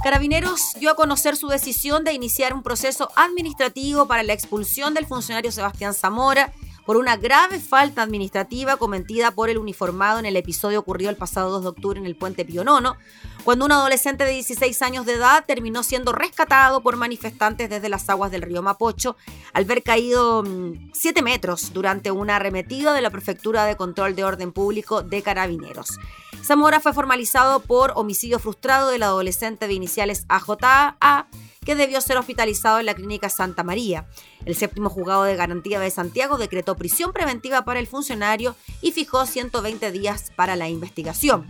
[0.02, 5.06] Carabineros dio a conocer su decisión de iniciar un proceso administrativo para la expulsión del
[5.06, 6.52] funcionario Sebastián Zamora
[6.84, 11.50] por una grave falta administrativa cometida por el uniformado en el episodio ocurrido el pasado
[11.50, 12.96] 2 de octubre en el puente Pionono,
[13.44, 18.08] cuando un adolescente de 16 años de edad terminó siendo rescatado por manifestantes desde las
[18.08, 19.16] aguas del río Mapocho
[19.52, 20.44] al haber caído
[20.92, 25.22] 7 mm, metros durante una arremetida de la Prefectura de Control de Orden Público de
[25.22, 25.98] Carabineros.
[26.42, 31.28] Zamora fue formalizado por homicidio frustrado del adolescente de iniciales AJA
[31.64, 34.06] que debió ser hospitalizado en la clínica Santa María.
[34.44, 39.26] El séptimo juzgado de garantía de Santiago decretó prisión preventiva para el funcionario y fijó
[39.26, 41.46] 120 días para la investigación.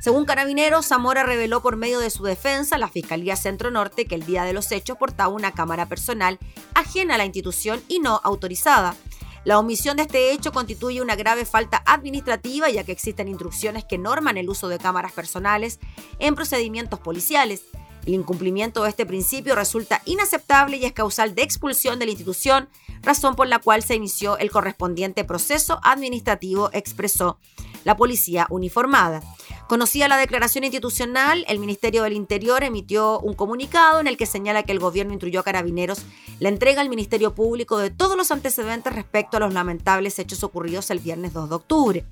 [0.00, 4.24] Según Carabineros, Zamora reveló por medio de su defensa la Fiscalía Centro Norte que el
[4.24, 6.38] día de los hechos portaba una cámara personal
[6.74, 8.96] ajena a la institución y no autorizada.
[9.44, 13.98] La omisión de este hecho constituye una grave falta administrativa ya que existen instrucciones que
[13.98, 15.80] norman el uso de cámaras personales
[16.18, 17.64] en procedimientos policiales.
[18.06, 22.68] El incumplimiento de este principio resulta inaceptable y es causal de expulsión de la institución,
[23.02, 27.38] razón por la cual se inició el correspondiente proceso administrativo, expresó
[27.84, 29.22] la policía uniformada.
[29.68, 34.64] Conocida la declaración institucional, el Ministerio del Interior emitió un comunicado en el que señala
[34.64, 36.02] que el gobierno instruyó a carabineros
[36.40, 40.90] la entrega al Ministerio Público de todos los antecedentes respecto a los lamentables hechos ocurridos
[40.90, 42.04] el viernes 2 de octubre.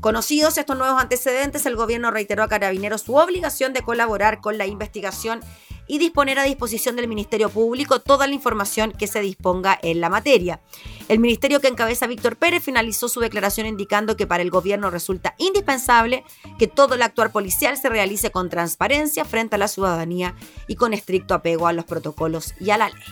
[0.00, 4.64] Conocidos estos nuevos antecedentes, el gobierno reiteró a carabineros su obligación de colaborar con la
[4.64, 5.40] investigación
[5.88, 10.08] y disponer a disposición del Ministerio Público toda la información que se disponga en la
[10.08, 10.60] materia.
[11.08, 15.34] El ministerio que encabeza Víctor Pérez finalizó su declaración indicando que para el gobierno resulta
[15.38, 16.22] indispensable
[16.60, 20.36] que todo el actuar policial se realice con transparencia frente a la ciudadanía
[20.68, 23.02] y con estricto apego a los protocolos y a la ley.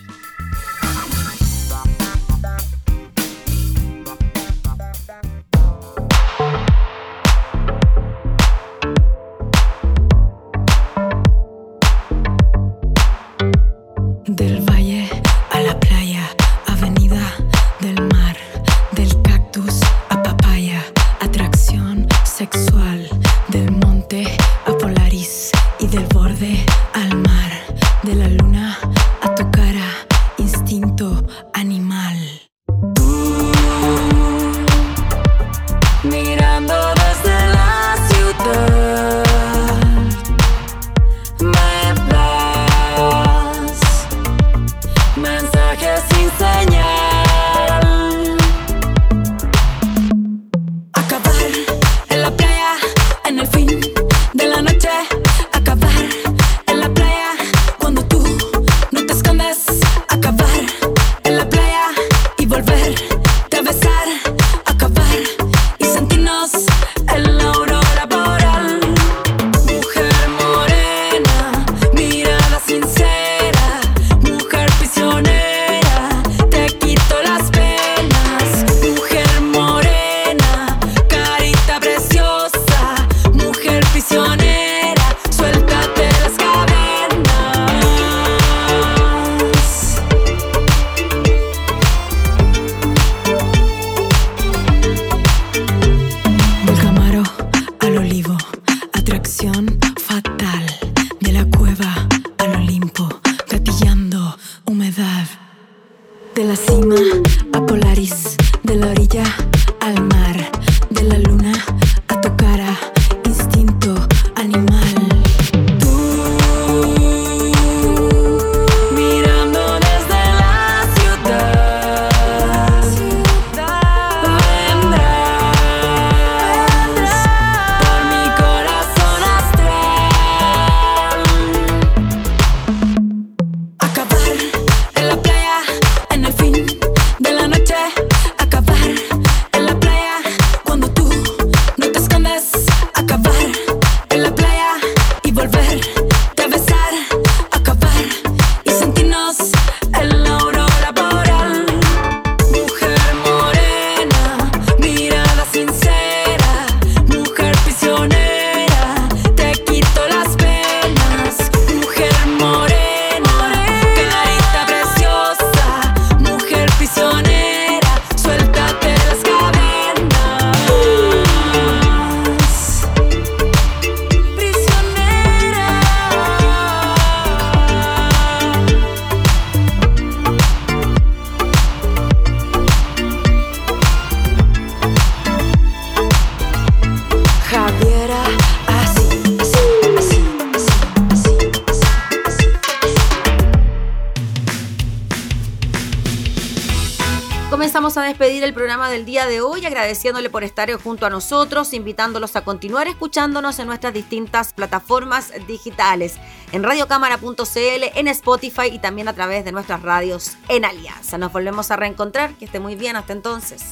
[198.97, 203.67] Del día de hoy agradeciéndole por estar junto a nosotros, invitándolos a continuar escuchándonos en
[203.67, 206.15] nuestras distintas plataformas digitales,
[206.53, 211.19] en radiocámara.cl, en Spotify y también a través de nuestras radios en Alianza.
[211.19, 213.65] Nos volvemos a reencontrar, que esté muy bien hasta entonces.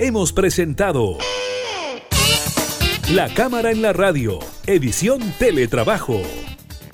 [0.00, 1.18] Hemos presentado
[3.10, 6.22] La Cámara en la Radio, edición Teletrabajo